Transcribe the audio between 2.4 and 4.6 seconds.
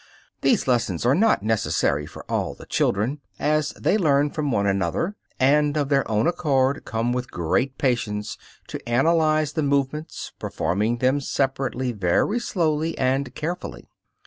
the children, as they learn from